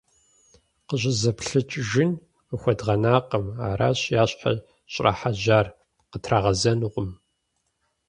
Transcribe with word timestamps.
КъыщӀызэплъэкӀыжын 0.87 2.09
къахуэдгъэнакъым, 2.47 3.45
аращ 3.67 3.99
я 4.21 4.25
щхьэр 4.29 4.57
щӀрахьэжьар– 4.91 5.67
къытрагъэзэнукъым. 6.11 7.09